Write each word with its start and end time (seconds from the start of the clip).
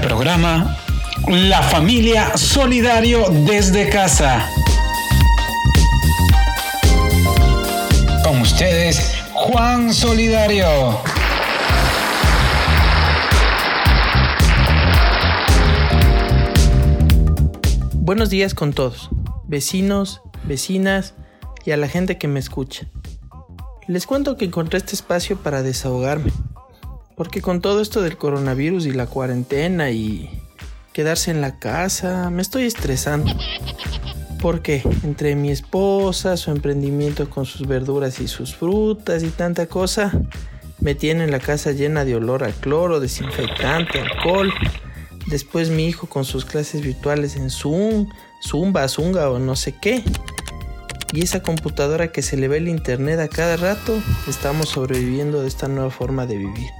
programa 0.00 0.76
La 1.28 1.62
familia 1.62 2.36
Solidario 2.36 3.28
desde 3.46 3.88
casa. 3.88 4.48
Con 8.24 8.40
ustedes, 8.40 9.14
Juan 9.32 9.94
Solidario. 9.94 10.98
Buenos 17.94 18.28
días 18.28 18.54
con 18.54 18.72
todos, 18.72 19.08
vecinos, 19.46 20.20
vecinas 20.42 21.14
y 21.64 21.70
a 21.70 21.76
la 21.76 21.86
gente 21.86 22.18
que 22.18 22.26
me 22.26 22.40
escucha. 22.40 22.88
Les 23.86 24.04
cuento 24.06 24.36
que 24.36 24.46
encontré 24.46 24.78
este 24.78 24.96
espacio 24.96 25.36
para 25.36 25.62
desahogarme, 25.62 26.32
porque 27.16 27.42
con 27.42 27.60
todo 27.60 27.80
esto 27.80 28.02
del 28.02 28.16
coronavirus 28.16 28.86
y 28.86 28.92
la 28.92 29.06
cuarentena 29.06 29.90
y 29.90 30.30
quedarse 30.92 31.30
en 31.30 31.40
la 31.40 31.58
casa, 31.58 32.30
me 32.30 32.42
estoy 32.42 32.64
estresando. 32.64 33.32
Porque 34.40 34.82
entre 35.04 35.36
mi 35.36 35.50
esposa, 35.50 36.36
su 36.36 36.50
emprendimiento 36.50 37.30
con 37.30 37.46
sus 37.46 37.66
verduras 37.66 38.20
y 38.20 38.28
sus 38.28 38.54
frutas 38.54 39.22
y 39.22 39.28
tanta 39.28 39.66
cosa, 39.66 40.12
me 40.80 40.94
tiene 40.94 41.28
la 41.28 41.38
casa 41.38 41.72
llena 41.72 42.04
de 42.04 42.16
olor 42.16 42.42
a 42.42 42.50
cloro, 42.50 42.98
desinfectante, 42.98 44.00
alcohol 44.00 44.52
Después 45.26 45.70
mi 45.70 45.86
hijo 45.86 46.08
con 46.08 46.24
sus 46.24 46.44
clases 46.44 46.82
virtuales 46.82 47.36
en 47.36 47.50
Zoom, 47.50 48.08
Zumba, 48.42 48.88
Zunga 48.88 49.30
o 49.30 49.38
no 49.38 49.56
sé 49.56 49.74
qué. 49.80 50.02
Y 51.12 51.22
esa 51.22 51.42
computadora 51.42 52.10
que 52.10 52.22
se 52.22 52.36
le 52.36 52.48
ve 52.48 52.56
el 52.56 52.68
internet 52.68 53.20
a 53.20 53.28
cada 53.28 53.56
rato, 53.56 53.98
estamos 54.28 54.70
sobreviviendo 54.70 55.42
de 55.42 55.48
esta 55.48 55.68
nueva 55.68 55.90
forma 55.90 56.26
de 56.26 56.38
vivir. 56.38 56.70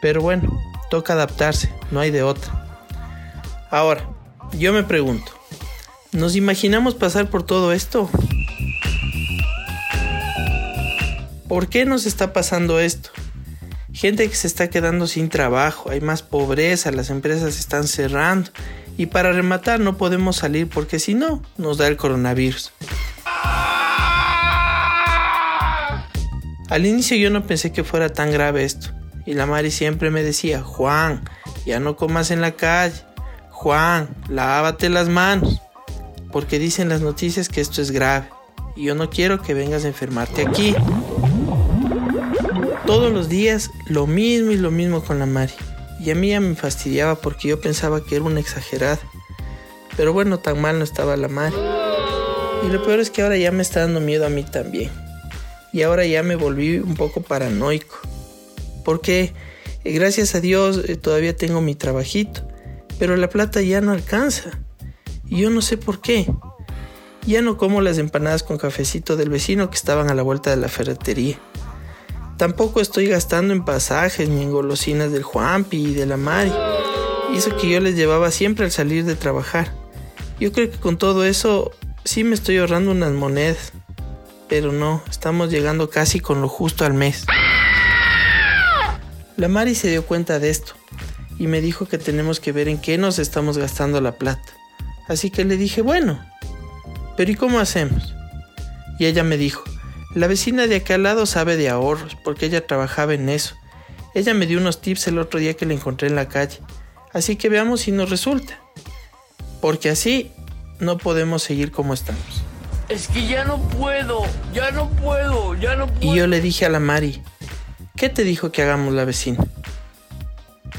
Pero 0.00 0.20
bueno, 0.22 0.60
toca 0.90 1.12
adaptarse, 1.12 1.72
no 1.90 2.00
hay 2.00 2.10
de 2.10 2.22
otra. 2.22 2.52
Ahora, 3.70 4.08
yo 4.52 4.72
me 4.72 4.82
pregunto, 4.82 5.32
¿nos 6.12 6.36
imaginamos 6.36 6.94
pasar 6.94 7.28
por 7.28 7.42
todo 7.42 7.72
esto? 7.72 8.08
¿Por 11.48 11.68
qué 11.68 11.84
nos 11.84 12.06
está 12.06 12.32
pasando 12.32 12.78
esto? 12.80 13.10
gente 13.98 14.28
que 14.28 14.36
se 14.36 14.46
está 14.46 14.70
quedando 14.70 15.08
sin 15.08 15.28
trabajo, 15.28 15.90
hay 15.90 16.00
más 16.00 16.22
pobreza, 16.22 16.92
las 16.92 17.10
empresas 17.10 17.58
están 17.58 17.88
cerrando 17.88 18.50
y 18.96 19.06
para 19.06 19.32
rematar 19.32 19.80
no 19.80 19.96
podemos 19.96 20.36
salir 20.36 20.68
porque 20.68 21.00
si 21.00 21.14
no 21.14 21.42
nos 21.56 21.78
da 21.78 21.88
el 21.88 21.96
coronavirus. 21.96 22.72
Al 26.68 26.86
inicio 26.86 27.16
yo 27.16 27.30
no 27.30 27.44
pensé 27.44 27.72
que 27.72 27.82
fuera 27.82 28.12
tan 28.12 28.30
grave 28.30 28.62
esto 28.62 28.97
y 29.28 29.34
la 29.34 29.44
Mari 29.44 29.70
siempre 29.70 30.10
me 30.10 30.22
decía, 30.22 30.62
Juan, 30.62 31.22
ya 31.66 31.80
no 31.80 31.96
comas 31.96 32.30
en 32.30 32.40
la 32.40 32.52
calle, 32.52 33.04
Juan, 33.50 34.08
lávate 34.26 34.88
las 34.88 35.10
manos, 35.10 35.60
porque 36.32 36.58
dicen 36.58 36.88
las 36.88 37.02
noticias 37.02 37.50
que 37.50 37.60
esto 37.60 37.82
es 37.82 37.90
grave 37.90 38.30
y 38.74 38.84
yo 38.84 38.94
no 38.94 39.10
quiero 39.10 39.42
que 39.42 39.52
vengas 39.52 39.84
a 39.84 39.88
enfermarte 39.88 40.46
aquí. 40.46 40.74
Todos 42.86 43.12
los 43.12 43.28
días 43.28 43.70
lo 43.86 44.06
mismo 44.06 44.50
y 44.50 44.56
lo 44.56 44.70
mismo 44.70 45.04
con 45.04 45.18
la 45.18 45.26
Mari. 45.26 45.52
Y 46.00 46.10
a 46.10 46.14
mí 46.14 46.30
ya 46.30 46.40
me 46.40 46.54
fastidiaba 46.54 47.16
porque 47.16 47.48
yo 47.48 47.60
pensaba 47.60 48.02
que 48.02 48.16
era 48.16 48.24
una 48.24 48.40
exagerada. 48.40 48.98
Pero 49.94 50.14
bueno, 50.14 50.38
tan 50.38 50.58
mal 50.58 50.78
no 50.78 50.84
estaba 50.84 51.18
la 51.18 51.28
Mari. 51.28 51.56
Y 52.66 52.72
lo 52.72 52.82
peor 52.82 52.98
es 53.00 53.10
que 53.10 53.20
ahora 53.20 53.36
ya 53.36 53.52
me 53.52 53.60
está 53.60 53.80
dando 53.80 54.00
miedo 54.00 54.24
a 54.24 54.30
mí 54.30 54.44
también. 54.44 54.90
Y 55.70 55.82
ahora 55.82 56.06
ya 56.06 56.22
me 56.22 56.34
volví 56.34 56.78
un 56.78 56.94
poco 56.94 57.20
paranoico. 57.20 57.98
Porque 58.88 59.34
eh, 59.84 59.92
gracias 59.92 60.34
a 60.34 60.40
Dios 60.40 60.80
eh, 60.88 60.96
todavía 60.96 61.36
tengo 61.36 61.60
mi 61.60 61.74
trabajito. 61.74 62.48
Pero 62.98 63.18
la 63.18 63.28
plata 63.28 63.60
ya 63.60 63.82
no 63.82 63.92
alcanza. 63.92 64.62
Y 65.26 65.42
yo 65.42 65.50
no 65.50 65.60
sé 65.60 65.76
por 65.76 66.00
qué. 66.00 66.32
Ya 67.26 67.42
no 67.42 67.58
como 67.58 67.82
las 67.82 67.98
empanadas 67.98 68.42
con 68.42 68.56
cafecito 68.56 69.16
del 69.16 69.28
vecino 69.28 69.68
que 69.68 69.76
estaban 69.76 70.08
a 70.08 70.14
la 70.14 70.22
vuelta 70.22 70.48
de 70.48 70.56
la 70.56 70.68
ferretería. 70.68 71.38
Tampoco 72.38 72.80
estoy 72.80 73.08
gastando 73.08 73.52
en 73.52 73.62
pasajes 73.62 74.26
ni 74.26 74.40
en 74.40 74.52
golosinas 74.52 75.12
del 75.12 75.22
Juanpi 75.22 75.88
y 75.88 75.92
de 75.92 76.06
la 76.06 76.16
Mari. 76.16 76.54
Eso 77.34 77.54
que 77.58 77.68
yo 77.68 77.80
les 77.80 77.94
llevaba 77.94 78.30
siempre 78.30 78.64
al 78.64 78.70
salir 78.70 79.04
de 79.04 79.16
trabajar. 79.16 79.70
Yo 80.40 80.50
creo 80.50 80.70
que 80.70 80.78
con 80.78 80.96
todo 80.96 81.26
eso 81.26 81.72
sí 82.04 82.24
me 82.24 82.34
estoy 82.34 82.56
ahorrando 82.56 82.92
unas 82.92 83.12
monedas. 83.12 83.74
Pero 84.48 84.72
no, 84.72 85.02
estamos 85.10 85.50
llegando 85.50 85.90
casi 85.90 86.20
con 86.20 86.40
lo 86.40 86.48
justo 86.48 86.86
al 86.86 86.94
mes. 86.94 87.26
La 89.38 89.46
Mari 89.46 89.76
se 89.76 89.88
dio 89.88 90.04
cuenta 90.04 90.40
de 90.40 90.50
esto 90.50 90.72
y 91.38 91.46
me 91.46 91.60
dijo 91.60 91.86
que 91.86 91.96
tenemos 91.96 92.40
que 92.40 92.50
ver 92.50 92.66
en 92.66 92.76
qué 92.76 92.98
nos 92.98 93.20
estamos 93.20 93.56
gastando 93.56 94.00
la 94.00 94.18
plata. 94.18 94.52
Así 95.06 95.30
que 95.30 95.44
le 95.44 95.56
dije, 95.56 95.80
bueno, 95.80 96.20
pero 97.16 97.30
¿y 97.30 97.36
cómo 97.36 97.60
hacemos? 97.60 98.16
Y 98.98 99.06
ella 99.06 99.22
me 99.22 99.36
dijo, 99.36 99.62
la 100.16 100.26
vecina 100.26 100.66
de 100.66 100.74
acá 100.74 100.96
al 100.96 101.04
lado 101.04 101.24
sabe 101.24 101.56
de 101.56 101.68
ahorros 101.68 102.16
porque 102.24 102.46
ella 102.46 102.66
trabajaba 102.66 103.14
en 103.14 103.28
eso. 103.28 103.54
Ella 104.12 104.34
me 104.34 104.44
dio 104.44 104.58
unos 104.58 104.80
tips 104.80 105.06
el 105.06 105.20
otro 105.20 105.38
día 105.38 105.54
que 105.54 105.66
la 105.66 105.74
encontré 105.74 106.08
en 106.08 106.16
la 106.16 106.28
calle. 106.28 106.58
Así 107.12 107.36
que 107.36 107.48
veamos 107.48 107.82
si 107.82 107.92
nos 107.92 108.10
resulta. 108.10 108.58
Porque 109.60 109.88
así 109.88 110.32
no 110.80 110.98
podemos 110.98 111.44
seguir 111.44 111.70
como 111.70 111.94
estamos. 111.94 112.42
Es 112.88 113.06
que 113.06 113.28
ya 113.28 113.44
no 113.44 113.60
puedo, 113.68 114.24
ya 114.52 114.72
no 114.72 114.90
puedo, 114.90 115.54
ya 115.54 115.76
no 115.76 115.86
puedo. 115.86 116.12
Y 116.12 116.16
yo 116.16 116.26
le 116.26 116.40
dije 116.40 116.66
a 116.66 116.70
la 116.70 116.80
Mari, 116.80 117.22
¿qué 117.98 118.08
te 118.08 118.22
dijo 118.22 118.52
que 118.52 118.62
hagamos 118.62 118.94
la 118.94 119.04
vecina? 119.04 119.44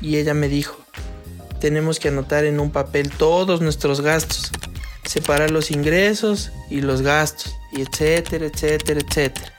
Y 0.00 0.16
ella 0.16 0.32
me 0.32 0.48
dijo, 0.48 0.78
tenemos 1.60 2.00
que 2.00 2.08
anotar 2.08 2.44
en 2.44 2.58
un 2.58 2.70
papel 2.70 3.10
todos 3.10 3.60
nuestros 3.60 4.00
gastos, 4.00 4.50
separar 5.04 5.50
los 5.50 5.70
ingresos 5.70 6.52
y 6.70 6.80
los 6.80 7.02
gastos 7.02 7.54
y 7.72 7.82
etcétera, 7.82 8.46
etcétera, 8.46 9.00
etcétera. 9.00 9.52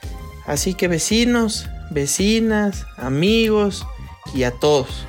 Así 0.48 0.74
que 0.74 0.88
vecinos, 0.88 1.68
vecinas, 1.92 2.88
amigos 2.98 3.86
y 4.34 4.44
a 4.44 4.52
todos. 4.52 5.06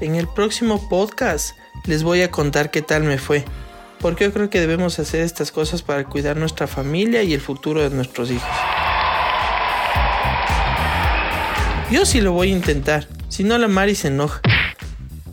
En 0.00 0.16
el 0.16 0.26
próximo 0.26 0.88
podcast 0.88 1.56
les 1.86 2.02
voy 2.02 2.22
a 2.22 2.30
contar 2.30 2.72
qué 2.72 2.82
tal 2.82 3.04
me 3.04 3.18
fue, 3.18 3.44
porque 4.00 4.24
yo 4.24 4.32
creo 4.32 4.50
que 4.50 4.60
debemos 4.60 4.98
hacer 4.98 5.22
estas 5.22 5.52
cosas 5.52 5.82
para 5.82 6.04
cuidar 6.04 6.36
nuestra 6.36 6.66
familia 6.66 7.22
y 7.22 7.34
el 7.34 7.40
futuro 7.40 7.88
de 7.88 7.90
nuestros 7.90 8.30
hijos. 8.32 8.67
Yo 11.90 12.04
sí 12.04 12.20
lo 12.20 12.32
voy 12.32 12.52
a 12.52 12.56
intentar, 12.56 13.08
si 13.30 13.44
no 13.44 13.56
la 13.56 13.66
Mari 13.66 13.94
se 13.94 14.08
enoja. 14.08 14.42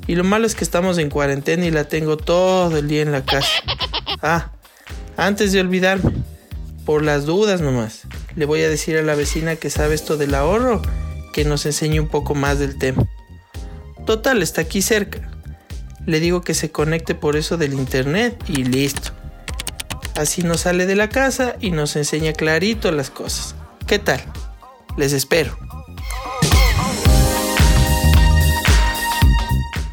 Y 0.07 0.15
lo 0.15 0.23
malo 0.23 0.47
es 0.47 0.55
que 0.55 0.63
estamos 0.63 0.97
en 0.97 1.09
cuarentena 1.09 1.65
y 1.65 1.71
la 1.71 1.83
tengo 1.83 2.15
todo 2.15 2.77
el 2.77 2.87
día 2.87 3.01
en 3.01 3.11
la 3.11 3.25
casa. 3.25 3.49
Ah, 4.21 4.51
antes 5.17 5.51
de 5.51 5.59
olvidarme, 5.59 6.13
por 6.85 7.03
las 7.03 7.25
dudas 7.25 7.59
nomás. 7.59 8.03
Le 8.35 8.45
voy 8.45 8.61
a 8.61 8.69
decir 8.69 8.97
a 8.97 9.01
la 9.01 9.15
vecina 9.15 9.57
que 9.57 9.69
sabe 9.69 9.95
esto 9.95 10.15
del 10.15 10.33
ahorro, 10.33 10.81
que 11.33 11.43
nos 11.43 11.65
enseñe 11.65 11.99
un 11.99 12.07
poco 12.07 12.35
más 12.35 12.57
del 12.57 12.77
tema. 12.77 13.05
Total, 14.05 14.41
está 14.41 14.61
aquí 14.61 14.81
cerca. 14.81 15.29
Le 16.05 16.21
digo 16.21 16.41
que 16.41 16.53
se 16.53 16.71
conecte 16.71 17.15
por 17.15 17.35
eso 17.35 17.57
del 17.57 17.73
internet 17.73 18.41
y 18.47 18.63
listo. 18.63 19.11
Así 20.15 20.43
nos 20.43 20.61
sale 20.61 20.85
de 20.85 20.95
la 20.95 21.09
casa 21.09 21.57
y 21.59 21.71
nos 21.71 21.97
enseña 21.97 22.31
clarito 22.31 22.91
las 22.91 23.09
cosas. 23.09 23.55
¿Qué 23.87 23.99
tal? 23.99 24.21
Les 24.95 25.11
espero. 25.11 25.57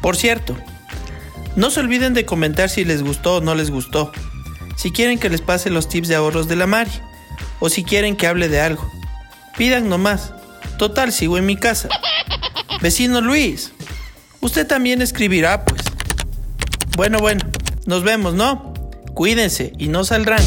Por 0.03 0.15
cierto, 0.15 0.55
no 1.55 1.71
se 1.71 1.79
olviden 1.79 2.13
de 2.13 2.27
comentar 2.27 2.69
si 2.69 2.85
les 2.85 3.01
gustó 3.01 3.37
o 3.37 3.41
no 3.41 3.55
les 3.55 3.71
gustó 3.71 4.11
si 4.75 4.91
quieren 4.91 5.19
que 5.19 5.29
les 5.29 5.41
pase 5.41 5.69
los 5.69 5.87
tips 5.87 6.07
de 6.07 6.15
ahorros 6.15 6.47
de 6.47 6.55
la 6.55 6.67
Mari, 6.67 6.91
o 7.59 7.69
si 7.69 7.83
quieren 7.83 8.15
que 8.15 8.27
hable 8.27 8.49
de 8.49 8.59
algo. 8.59 8.89
Pidan 9.57 9.87
nomás. 9.87 10.33
Total, 10.77 11.11
sigo 11.13 11.37
en 11.37 11.45
mi 11.45 11.55
casa. 11.55 11.89
Vecino 12.81 13.21
Luis, 13.21 13.71
usted 14.41 14.67
también 14.67 15.01
escribirá, 15.01 15.63
pues. 15.63 15.81
Bueno, 16.97 17.19
bueno, 17.19 17.45
nos 17.85 18.03
vemos, 18.03 18.33
¿no? 18.33 18.73
Cuídense 19.13 19.71
y 19.77 19.87
no 19.87 20.03
saldrán. 20.03 20.43